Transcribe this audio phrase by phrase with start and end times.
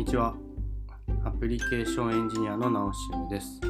[0.00, 0.34] にちは。
[1.26, 3.60] アプリケーションエンジニアのナオシムです。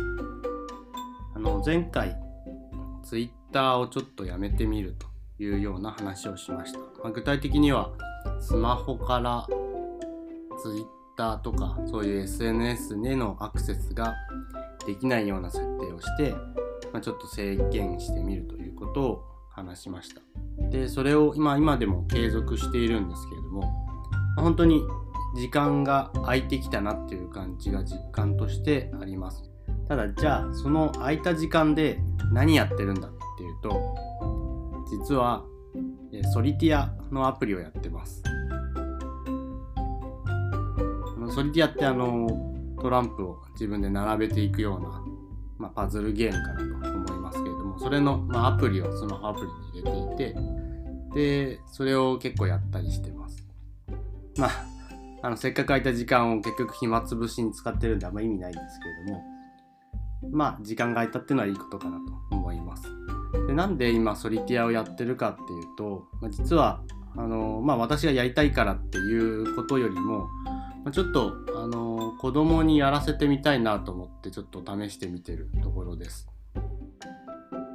[1.35, 2.17] あの前回、
[3.03, 5.09] ツイッターをちょっとやめてみると
[5.43, 6.79] いうような話をしました。
[6.79, 7.91] まあ、具体的には、
[8.39, 9.45] スマホから
[10.63, 10.85] ツイッ
[11.17, 14.15] ターとかそういう SNS へのアクセスが
[14.87, 16.31] できないような設定をして、
[16.93, 20.21] まあ、ちょっと制限してみるということを話しました。
[20.71, 23.65] で、それを今今でも継続しているんですけれども、
[24.37, 24.81] 本当に
[25.35, 29.45] 時間が空いてきたなっていう感じが実感としてあります。
[29.89, 32.01] ただじゃあその空いた時間で
[32.33, 33.97] 何やってるんだっていうと
[34.91, 35.45] 実は
[36.33, 38.23] ソリティアのアプリをやってます。
[41.33, 42.29] ソリティアってあの
[42.81, 45.05] トランプを自分で並べていくような、
[45.59, 49.41] まあ、パズルゲームかなと思いますけれどもそれの、まあ、アプリをスマホアプ
[49.75, 53.47] リに入れていてでそれを結構やったりしてます。
[54.37, 54.80] まあ
[55.23, 59.25] あのせっかく空いた時間を結局暇つぶしに使ってるんであんま意味ないんですけれども
[60.31, 62.85] まあ時間が空いたっていうのはいいことかなと思います。
[63.47, 66.83] でなんで今ソリティアをやってるかっていうと、まあ、実は
[67.17, 70.29] あの、まあ、私がやりたいからっていうことよりも、
[70.85, 76.29] まあ、ちょっとあの子供にやらせてみたいなと思ってちょっと試してみてるところです。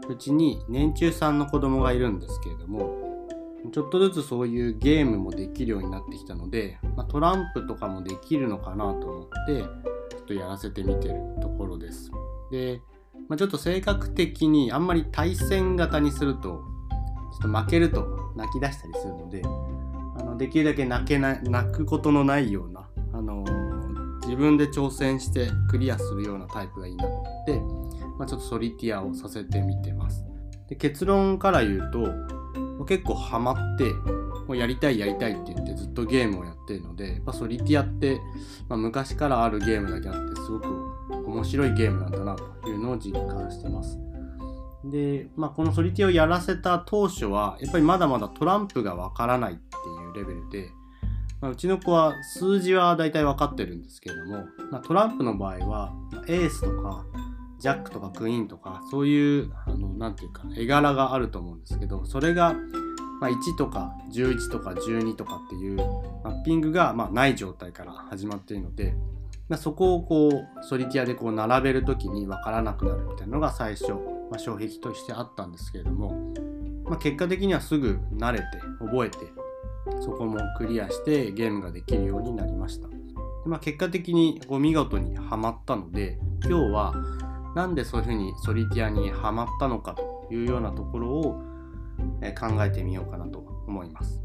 [0.08, 3.05] うちに年中さんの子供がいるんですけれども
[3.72, 12.12] ちょっとずつそういうゲームもできるようになってきたので、まあ、トランプとかもできるのかなと思ってちょっとやらせてみてるところです。
[12.52, 12.82] で、
[13.28, 19.42] まあ、ちょっと性格的にあんまり対戦型にするとちょっと負けると泣き出したりするので
[20.18, 23.44] あのできるだけ泣けない泣くことのないような、あの
[24.24, 27.60] 自分で挑戦してクリアするようなタイプがいいなと思って、
[28.18, 30.26] まあ、ちょっとソリティアをさせてみてます。
[30.68, 32.35] で結論から言うと
[32.86, 33.94] 結構ハマって
[34.48, 38.20] もうやりたいやりたいって言ってずっとゲームをやってるのでやっぱソリティアって、
[38.70, 43.98] まあ、昔からあるゲームだけあってすごく面白いゲームなんだなというのを実感してます。
[44.86, 50.70] で、まあ、このソリティアをやらせた当初はやっぱりまだまだトランプがわからないっていうレベルで、
[51.42, 55.94] まあ、うちの子は数字は大体分かってるんですけれども、まあ、トランプの場合は
[56.28, 57.04] エースとか
[57.66, 62.54] ジャックとかクイーンとかそういうあのなんていうか絵柄があると思うんですけどそれが、
[63.20, 65.78] ま、1とか11とか12とかっていう
[66.24, 68.94] マッピングが、ま、ない状態から始まっているので、
[69.50, 73.94] ま、そこをこうソリティアでこう並べる時に分からなくなるみたいなのが最初、
[74.30, 76.36] ま、障壁としてあったんですけれども、
[76.84, 78.46] ま、結果的にはすぐ慣れて
[78.78, 79.18] 覚えて
[80.02, 82.88] そこもクリアしてゲームができるようになりました。
[82.90, 82.96] で
[83.48, 86.94] まあ、結果的にこう見事にはまったので今日は
[87.56, 91.42] なんでそういうふうにソリティアにはまったのかというようなところを
[92.38, 94.22] 考えてみようかなと思います。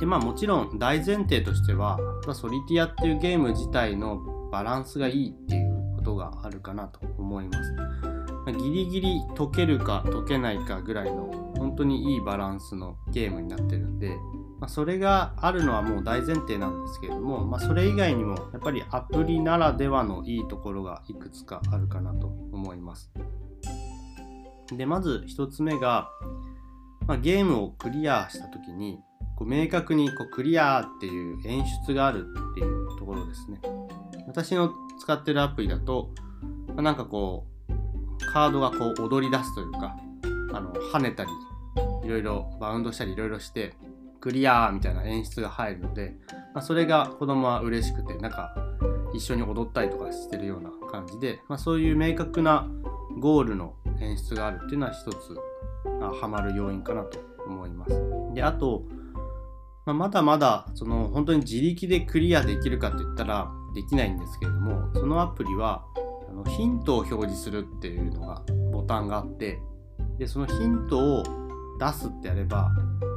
[0.00, 1.98] でまあもちろん大前提としては
[2.32, 7.74] ソリティアっていうゲーム自体のバランスがいいっていうことがあるかなと思います。
[8.58, 14.16] ギリギリ解けるか解けないかぐらいの本当にいいバランスのゲームになってるんで、
[14.60, 23.10] まあ、それがあるのはもう大前提なんですけれども、まあ、それ以外にもやっぱりアプリならではのいいところがいくつかあるかなと思います。
[24.76, 26.10] でまず一つ目が、
[27.06, 29.00] まあ、ゲームをクリアした時に
[29.34, 33.60] こう明確にこうクリアっていう演出があるっていうところですね。
[34.26, 36.10] 私の使ってるアプリだと、
[36.68, 39.96] まあなんかこうカードがこう踊り出すというか
[40.52, 41.30] あの跳ねたり
[42.04, 43.74] いろいろバウンドしたりいろいろして
[44.20, 46.14] クリアーみたいな演出が入るので、
[46.54, 48.54] まあ、それが子供は嬉しくてなんか
[49.14, 52.68] 一緒に踊ったりとかしてるような感じで、まあ、そういう明確な
[53.18, 55.36] ゴールの演出があるっていうのは一つ
[56.02, 57.92] あハマる要因かなと思います。
[58.34, 58.84] であと、
[59.86, 65.84] まあ、まだまだその本当に自力でクリアできるかって言ったらできないんですけれどもそのアプリは
[66.28, 68.42] あのヒントを表示するっていうのが
[68.72, 69.60] ボタンがあって
[70.18, 71.22] でそのヒントを
[71.78, 72.70] 出すってやれば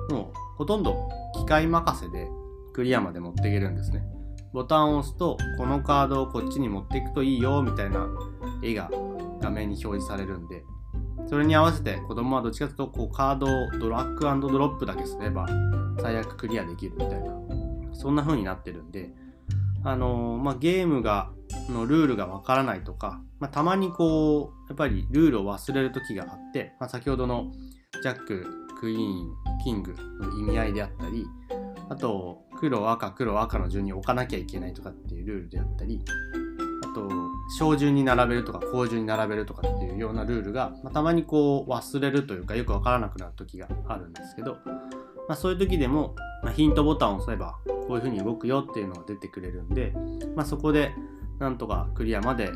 [0.09, 2.29] もうほとんど機械任せで
[2.73, 4.03] クリアまで持っていけるんですね。
[4.53, 8.07] ボタンを押すとこのカードをこっちに持っていくといいよみたいな
[8.61, 8.91] 絵が
[9.41, 10.63] 画面に表示されるんで
[11.27, 15.47] それに合わせて子供はどっちかというとこうカードをドラッグドロップだけすれば
[15.99, 17.33] 最悪クリアできるみたいな
[17.93, 19.11] そんな風になってるんで
[19.83, 21.31] あのーまあ、ゲームが
[21.69, 27.51] のルールがわからないとか、まあ、たまにこうやっぱりルールを忘れる時があって、まあ、先ほどの
[28.01, 31.25] ジャッククイーンキングの意味合いであったり
[31.87, 36.01] あと黒赤黒赤の順に置かなきゃいけないとかっていうルールであったり
[36.83, 37.09] あと
[37.57, 44.57] 小順に並べるとか高順に並べるとかっていうようなルールが、まあ、たまにこう忘れるというかよくわからなくなる時があるんですけど、
[45.29, 46.13] まあ、そういう時でも
[46.43, 49.93] まあ、ヒントボタンを押せばこういう風に動くよっていうのが出てくれるんで、
[50.35, 50.91] ま、そこで
[51.39, 52.51] なんとかクリアまで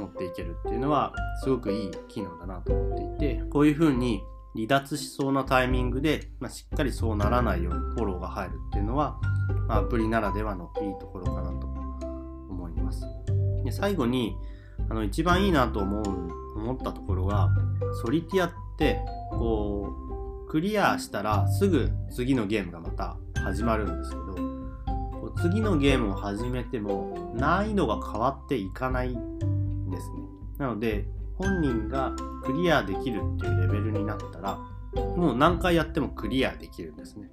[0.00, 1.12] 持っていけるっていうのは
[1.42, 4.22] すごくいい機能だなと思っていてこういう風に
[4.56, 9.20] 離脱しそうなタイミングで、まあ、しっかりそうならないようにフォローが入るっていうのは、
[9.68, 11.66] まあ、アプリならではのいいところかなと
[12.48, 13.02] 思います。
[13.64, 14.36] で最後に
[14.88, 17.50] あの一番いいなと思う思ったところが
[18.02, 19.00] ソリティアって
[19.30, 19.92] こ
[20.46, 24.36] うクリアしたらすぐ次のゲームがまた始まるんですけど
[25.42, 30.20] 次のゲームを始めても難易度が変わっていかないんですね。
[30.58, 31.06] なので
[31.38, 32.12] 本人が
[32.44, 34.58] クリアできるっていうレベルになったら
[35.16, 37.30] もう何回やってもクリアできるんですね。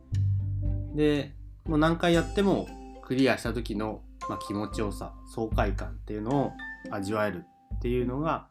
[0.95, 1.33] で
[1.65, 2.67] もう何回やっても
[3.03, 6.51] クリアした時の、ま、気持ちよさ爽快感っていうのを
[6.91, 7.45] 味わえる
[7.75, 8.47] っていうのが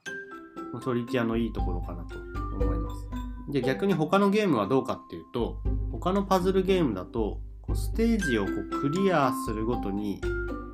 [0.82, 3.52] ソリティアのいいところかなと思います。
[3.52, 5.58] で逆に他のゲームはどうかっていうと
[5.90, 10.20] 他のパズルゲームだとこうステージをこうクリアするごとに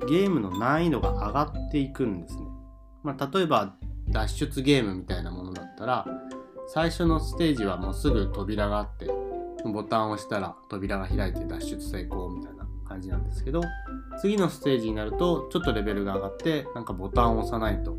[0.07, 2.43] ゲームの難易度が上がっていくんですね。
[3.03, 3.75] まあ、例えば
[4.11, 6.05] 脱出ゲームみたいなものだったら
[6.67, 9.09] 最初のステージはもうすぐ扉があって
[9.65, 13.61] ボタンを押したら扉が開いて脱出成功みたいな感じなんですけど
[14.21, 17.97] 次のステージになるとちょっとレベルが上がってなんかボタンを押さないと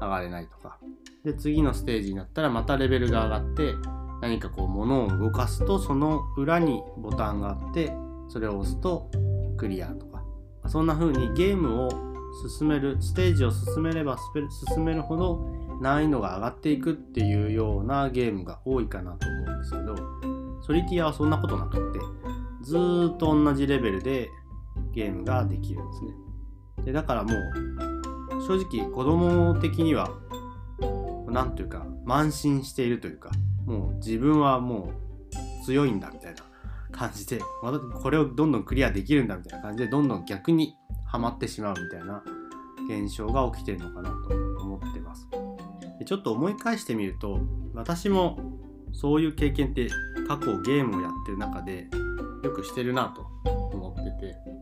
[0.00, 0.78] 上がれないとか。
[1.24, 3.74] で次のステージになったらまたレベルが上がって
[4.22, 7.92] 何かこう物を動かすとその裏にボタンがあって
[8.28, 9.10] それを押すと
[9.56, 10.18] クリアとか。
[10.68, 12.07] そんな風にゲームを
[12.48, 14.16] 進めるステージを進めれば
[14.74, 15.46] 進めるほど
[15.80, 19.96] 難易度が上がっていくっていうようなゲームが多いかなと思うんですけど
[20.62, 22.00] ソリティアはそんなことなくって
[22.62, 24.28] ずっと同じレベルで
[24.92, 26.10] ゲームができるんですね。
[26.84, 30.10] でだからもう正直子供的には
[31.28, 33.30] 何というか慢心しているというか
[33.66, 34.92] もう自分はも
[35.62, 36.42] う強いんだみたいな
[36.90, 40.77] 感じでまこれをどんどんクリアできるんだみたいな感じでどんどん逆に
[41.08, 42.22] はまってしまうみたいな
[42.88, 45.28] 現象が起きてるのかなと思ってます。
[45.98, 47.40] でちょっと思い返してみると
[47.74, 48.38] 私も
[48.92, 49.88] そういう経験って
[50.28, 51.88] 過去ゲームをやってる中で
[52.44, 54.58] よくしてるなと思ってて。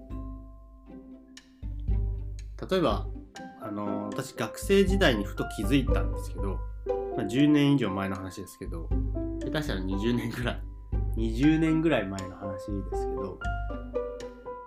[2.69, 3.07] 例えば
[3.61, 6.59] あの私学生時代にふと気づいたんですけど、
[7.17, 8.89] まあ、10年以上前の話ですけど
[9.43, 10.63] 下手したら20年ぐらい
[11.17, 13.39] 20年ぐらい前の話ですけど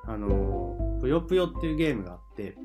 [0.06, 2.56] あのぷよぷよっていうゲームがあって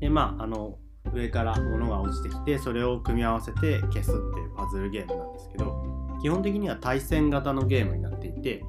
[0.00, 0.78] でまああの
[1.12, 8.62] 上から物が落ちてきてそれを組み合わせて消すっていうパズルゲームなんですけど基本的には対戦型のゲームになっていて、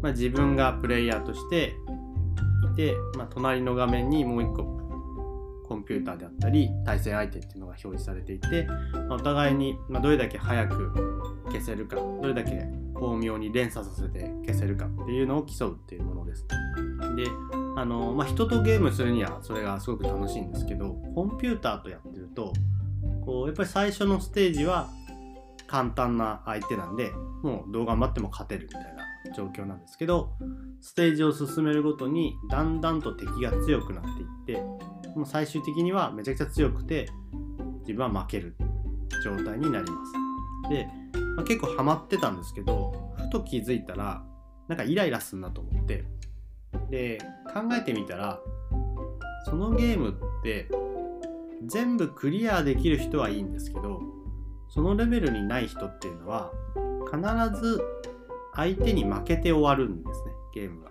[0.00, 1.74] まあ、自分がプレイヤーとして
[2.72, 4.76] いて、まあ、隣の画面にもう一個
[5.68, 16.46] コンピューターであったり対戦相手っていうのが表示されていて、まあ、お互いにどれだけ早く消せるかどれだけ巧妙に連鎖させて消せるかっていうのを競うっていうものです。
[16.48, 16.58] であ
[17.86, 22.52] の、まあ、人とゲームするにはそれがすごく楽しいんですけどコンピューターとやってると
[23.24, 24.90] こうやっぱり最初のステージは
[25.66, 27.12] 簡単な相手なんで
[27.42, 30.32] もうどう頑張っても勝てるみたいな状況なんですけど
[30.80, 34.62] ステージを進めるごとにだんだんと敵が強くなっていって
[35.16, 37.08] もう最終的にはめちゃくちゃ強くて
[37.80, 38.56] 自分は負ける
[39.24, 40.12] 状態になります。
[40.68, 40.88] で
[41.36, 44.24] まあ、結構ハマってたんですけどふと気づいたら
[44.68, 46.04] なんかイライラすんなと思って
[46.90, 47.18] で
[47.56, 48.38] 考えてみたら
[49.46, 50.68] そのゲームって
[51.64, 54.02] 全部クリアできる人はいいんですけど
[54.68, 56.52] そのレベルにない人っていうのは
[57.10, 57.80] 必ず
[58.54, 60.90] 相手に負けて終わるんですねゲームが。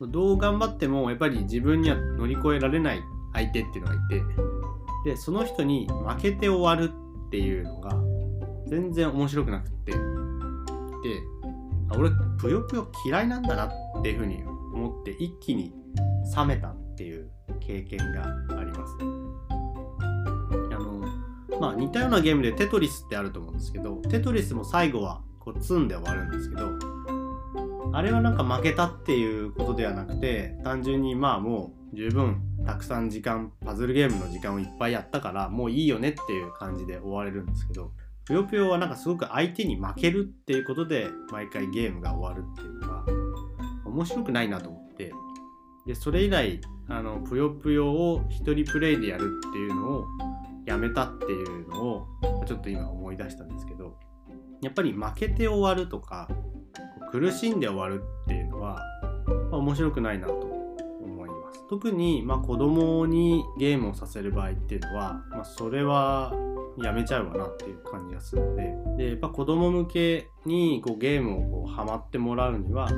[0.00, 4.22] どう頑張ってもやっぱり自分には乗り越えられない相手っていうのがいて
[5.04, 6.92] でその人に負けて終わる
[7.26, 7.90] っていうのが
[8.68, 9.98] 全然面白くなくってで
[11.96, 15.72] 俺ぷよぷよ嫌いなんだなっていうふうに思って一気に
[16.36, 17.30] 冷めたっていう
[17.60, 18.24] 経験が
[18.58, 18.94] あります。
[20.70, 21.04] あの
[21.60, 26.70] まあ似たようなゲームでテトリスってあると思うんですけどテトリスも最後はこう積んで終わるんですけど
[27.92, 37.92] あれはなんか負けたっていうことではなくて単純にまあもう十分たくさん時間パズルゲームの時間をいっぱいやったからもういいよねっていう感じで終われるんですけど
[38.26, 43.04] ぷよぷよはなんかすごく相手に負けるっていうことで毎回ゲームが終わるっていうのが
[43.86, 44.87] 面白くないなと思って。
[45.88, 50.06] でそれ以来あのぷよぷよを一人プレイでやるっていうのを
[50.66, 52.06] やめたっていうのを
[52.46, 53.96] ちょっと今思い出したんですけど
[54.60, 56.28] やっぱり負けて終わるとか
[57.10, 58.82] 苦しんで終わるっていうのは、
[59.50, 61.66] まあ、面白くないなと思います。
[61.70, 66.34] 特にまあ子供にゲームをさせる場合っていうのは、まあ、それは
[66.76, 68.74] やめちゃうわなっていう感じがするので。
[68.98, 72.90] でやっぱ子供向けにこうゲームをこうハマってもらうには、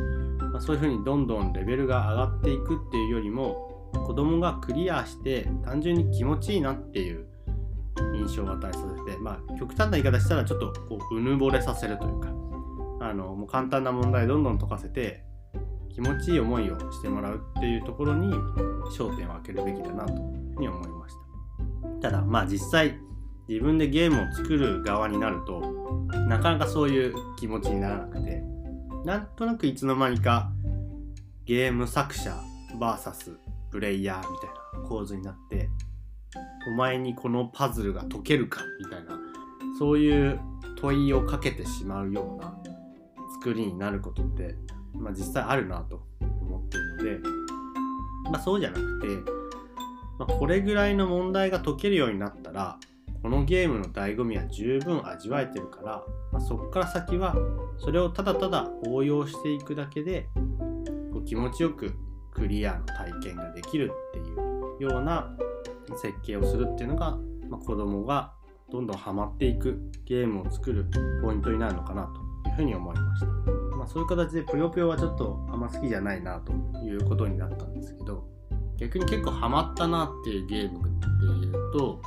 [0.61, 7.27] そういうふうにどんどんレベルが上がっていくっていうよりも子供がクリアして単純に気持ちいいなっていう
[8.15, 12.29] 印象を与えさせて、まあ、極端な言い方したらちょっとこううぬぼれさせるというか
[13.01, 15.25] あのもう簡単な問題どんどん解かせて
[15.93, 18.33] 気持ちいい思いをしてもらうっていうところに
[18.97, 20.19] 焦点を当てるべきだなという
[20.55, 21.15] ふうに思いまし
[22.03, 22.11] た。
[22.11, 22.99] ただまあ実際
[23.49, 25.61] 自分でゲームを作る側になると
[26.29, 28.43] なかなかそういう気持ちにならなくて
[29.05, 30.51] なんとなくいつの間にか
[31.47, 32.39] ゲーム作者
[32.79, 33.37] VS
[33.71, 35.71] プレイヤーみたいな構図になって
[36.69, 39.19] お前にこのパズルが解けるかみたいな
[39.79, 40.39] そういう
[40.81, 42.55] 問いをかけてしまうような
[43.41, 44.55] 作りになることって、
[44.93, 46.03] まあ、実際あるなと
[46.43, 47.29] 思ってるので、
[48.31, 49.07] まあ、そうじゃなくて、
[50.19, 52.79] まあ、これぐらいの問題が解けるようになったら
[53.23, 57.35] このゲームの醍醐味は十分味わえてるから、まあ、そこから先は
[57.79, 60.29] それをただただ応用していくだけで
[61.13, 61.95] こう気持ちよく
[62.33, 65.37] クリアの体験ができるっていうような
[65.97, 68.33] 設計をするっていうのが、まあ、子供が
[68.71, 70.87] どんどんハマっていくゲームを作る
[71.23, 72.05] ポイントになるのかな
[72.45, 73.27] というふうに思いました。
[73.81, 76.53] まあ、そういう形でぷよぷよはちょっとあんま好きじゃないなと
[76.85, 78.29] いうことになったんですけど
[78.77, 82.01] 逆に結構ハマったなっていうゲームっていうと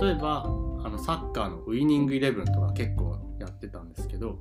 [0.00, 4.38] 例えばあのサッカーのウイニングイレブンとか結構やってたんですけど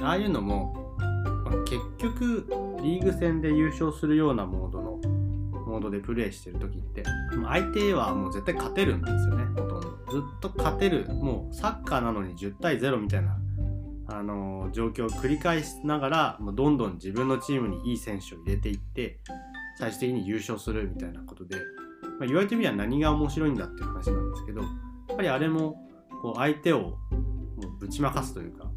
[0.00, 0.96] ああいうのも、
[1.44, 2.46] まあ、結局
[2.82, 5.00] リーグ戦で優勝するようなモードの
[5.66, 7.04] モードでプレイしてる時って
[7.44, 9.90] 相手はもう絶対勝てるんですよねほとんど。
[10.10, 13.38] ずっと勝てるもうサッカーなのに10対0みたいな
[14.08, 19.20] あのー、状況を繰り返しながらもどんどん自分のチームにいい選手を入れていって
[19.78, 21.56] 最終的に優勝するみたいなことで
[22.20, 24.66] まあ、言われてみれば何が面白いんだっていう話なんですけどや
[25.14, 25.88] っぱりあれも
[26.22, 26.98] こう相手をも
[27.62, 28.70] うぶちまかすというか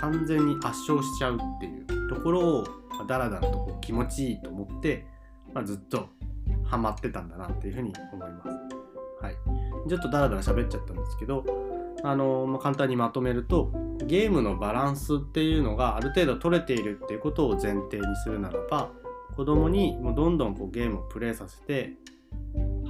[0.00, 2.64] 完全に圧勝しちゃうっていうところを
[3.06, 5.06] だらだらとこう気持ちいいと思って、
[5.52, 6.08] まあ、ずっと
[6.64, 8.48] ハマってたんだなっていうふうに思います。
[9.22, 9.36] はい、
[9.86, 11.44] ちょっとだらだら喋っちゃったんですけど
[12.02, 13.70] あのまあ、簡単にまとめると
[14.06, 18.90] ゲームのバランスっていうのがある程度取れているっていうことを前提にするならば
[19.36, 21.92] 子供にもうどんどんこうゲームをプレイさせて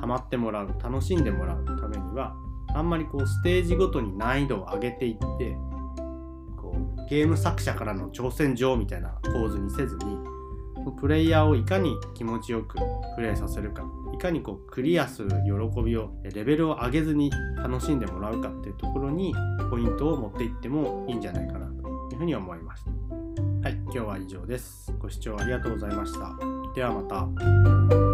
[0.00, 2.34] ハマってもらう楽しんでもらうためには
[2.74, 5.56] あんまりこうステージごとに難易度を上げていって
[6.56, 10.18] こうゲーム作者からの挑戦状みたいな構図にせずに
[10.98, 12.78] プレイヤーをいかに気持ちよく
[13.14, 19.34] プレイさせるかいかにこうクリアする喜びをレベルを上げずに楽しんでもらうかっていうところに
[19.70, 22.90] ポイントを持っていってもいいんじゃないかなというふうに思いました。
[23.62, 24.92] はい、今日は以上です。
[24.98, 26.34] ご視聴ありがとうございました。
[26.74, 28.09] ではまた。